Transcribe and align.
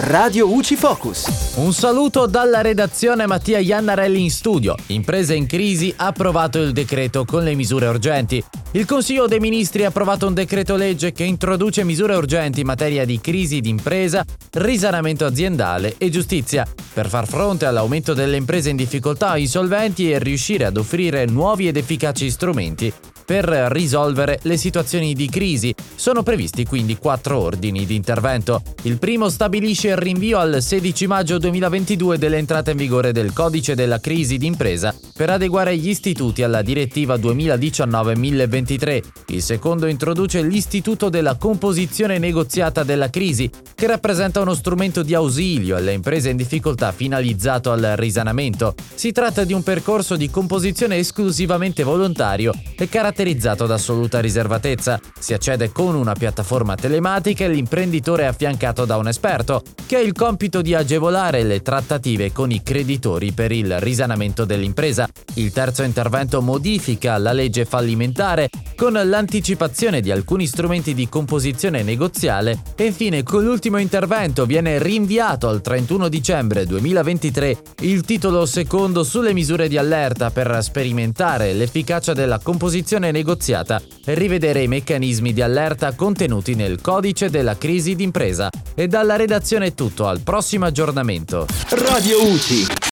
Radio 0.00 0.48
UCI 0.48 0.76
Focus. 0.76 1.54
Un 1.56 1.72
saluto 1.72 2.26
dalla 2.26 2.60
redazione 2.60 3.26
Mattia 3.26 3.58
Iannarelli 3.58 4.22
in 4.22 4.30
studio. 4.30 4.76
Imprese 4.86 5.34
in 5.34 5.46
crisi 5.46 5.92
ha 5.96 6.06
approvato 6.06 6.62
il 6.62 6.70
decreto 6.70 7.24
con 7.24 7.42
le 7.42 7.56
misure 7.56 7.88
urgenti. 7.88 8.40
Il 8.70 8.86
Consiglio 8.86 9.26
dei 9.26 9.40
Ministri 9.40 9.84
ha 9.84 9.88
approvato 9.88 10.28
un 10.28 10.34
decreto 10.34 10.76
legge 10.76 11.10
che 11.10 11.24
introduce 11.24 11.82
misure 11.82 12.14
urgenti 12.14 12.60
in 12.60 12.66
materia 12.66 13.04
di 13.04 13.20
crisi 13.20 13.60
d'impresa, 13.60 14.24
risanamento 14.52 15.24
aziendale 15.24 15.96
e 15.98 16.10
giustizia, 16.10 16.64
per 16.92 17.08
far 17.08 17.26
fronte 17.26 17.66
all'aumento 17.66 18.14
delle 18.14 18.36
imprese 18.36 18.70
in 18.70 18.76
difficoltà 18.76 19.32
o 19.32 19.36
insolventi 19.36 20.12
e 20.12 20.20
riuscire 20.20 20.64
ad 20.64 20.76
offrire 20.76 21.24
nuovi 21.24 21.66
ed 21.66 21.76
efficaci 21.76 22.30
strumenti 22.30 22.92
per 23.28 23.44
risolvere 23.44 24.38
le 24.44 24.56
situazioni 24.56 25.12
di 25.12 25.28
crisi. 25.28 25.74
Sono 25.94 26.22
previsti 26.22 26.64
quindi 26.64 26.96
quattro 26.96 27.38
ordini 27.38 27.84
di 27.84 27.94
intervento. 27.94 28.62
Il 28.84 28.96
primo 28.96 29.28
stabilisce 29.28 29.88
il 29.88 29.98
rinvio 29.98 30.38
al 30.38 30.62
16 30.62 31.06
maggio 31.06 31.36
2022 31.36 32.16
dell'entrata 32.16 32.70
in 32.70 32.78
vigore 32.78 33.12
del 33.12 33.34
codice 33.34 33.74
della 33.74 34.00
crisi 34.00 34.38
d'impresa 34.38 34.94
per 35.14 35.28
adeguare 35.28 35.76
gli 35.76 35.90
istituti 35.90 36.42
alla 36.42 36.62
direttiva 36.62 37.16
2019-1023. 37.16 39.02
Il 39.26 39.42
secondo 39.42 39.84
introduce 39.84 40.40
l'istituto 40.40 41.10
della 41.10 41.36
composizione 41.36 42.16
negoziata 42.16 42.82
della 42.82 43.10
crisi, 43.10 43.50
che 43.74 43.86
rappresenta 43.86 44.40
uno 44.40 44.54
strumento 44.54 45.02
di 45.02 45.12
ausilio 45.12 45.76
alle 45.76 45.92
imprese 45.92 46.30
in 46.30 46.38
difficoltà 46.38 46.92
finalizzato 46.92 47.72
al 47.72 47.92
risanamento. 47.96 48.74
Si 48.94 49.12
tratta 49.12 49.44
di 49.44 49.52
un 49.52 49.62
percorso 49.62 50.16
di 50.16 50.30
composizione 50.30 50.96
esclusivamente 50.96 51.82
volontario 51.82 52.54
e 52.74 52.88
caratterizzato 52.88 53.16
caratterizzato 53.18 53.66
da 53.66 53.74
assoluta 53.74 54.20
riservatezza. 54.20 55.00
Si 55.18 55.34
accede 55.34 55.72
con 55.72 55.96
una 55.96 56.14
piattaforma 56.14 56.76
telematica 56.76 57.44
e 57.44 57.48
l'imprenditore 57.48 58.22
è 58.22 58.26
affiancato 58.26 58.84
da 58.84 58.96
un 58.96 59.08
esperto, 59.08 59.62
che 59.86 59.96
ha 59.96 60.00
il 60.00 60.12
compito 60.12 60.62
di 60.62 60.74
agevolare 60.74 61.42
le 61.42 61.60
trattative 61.60 62.30
con 62.30 62.52
i 62.52 62.62
creditori 62.62 63.32
per 63.32 63.50
il 63.50 63.80
risanamento 63.80 64.44
dell'impresa. 64.44 65.08
Il 65.34 65.52
terzo 65.52 65.82
intervento 65.82 66.40
modifica 66.40 67.18
la 67.18 67.32
legge 67.32 67.64
fallimentare 67.64 68.48
con 68.78 68.92
l'anticipazione 68.92 70.00
di 70.00 70.12
alcuni 70.12 70.46
strumenti 70.46 70.94
di 70.94 71.08
composizione 71.08 71.82
negoziale 71.82 72.62
e 72.76 72.84
infine 72.84 73.24
con 73.24 73.42
l'ultimo 73.42 73.78
intervento 73.78 74.46
viene 74.46 74.80
rinviato 74.80 75.48
al 75.48 75.60
31 75.60 76.08
dicembre 76.08 76.64
2023 76.64 77.58
il 77.80 78.02
titolo 78.02 78.46
secondo 78.46 79.02
sulle 79.02 79.34
misure 79.34 79.66
di 79.66 79.76
allerta 79.76 80.30
per 80.30 80.58
sperimentare 80.62 81.52
l'efficacia 81.54 82.12
della 82.12 82.38
composizione 82.38 83.07
negoziata 83.10 83.80
e 84.04 84.14
rivedere 84.14 84.62
i 84.62 84.68
meccanismi 84.68 85.32
di 85.32 85.42
allerta 85.42 85.94
contenuti 85.94 86.54
nel 86.54 86.80
codice 86.80 87.30
della 87.30 87.56
crisi 87.56 87.94
d'impresa. 87.94 88.50
E 88.74 88.86
dalla 88.86 89.16
redazione 89.16 89.66
è 89.66 89.74
tutto, 89.74 90.06
al 90.06 90.20
prossimo 90.20 90.66
aggiornamento. 90.66 91.46
Radio 91.70 92.24
UCI. 92.24 92.86